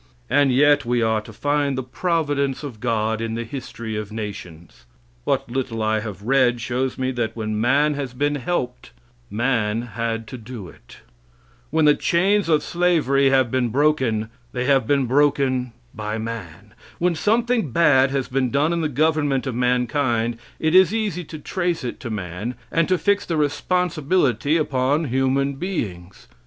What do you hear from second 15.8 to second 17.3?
by man; when